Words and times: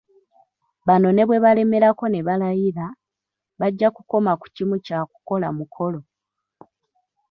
Bano 0.87 1.07
ne 1.11 1.23
bwe 1.27 1.41
balemerako 1.43 2.05
ne 2.09 2.19
balayira, 2.27 2.85
bajja 3.59 3.87
kukoma 3.95 4.31
ku 4.41 4.47
kimu 4.55 4.75
kya 4.85 4.99
kukola 5.11 5.47
mukolo 5.57 5.99